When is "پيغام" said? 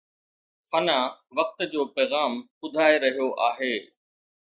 1.95-2.33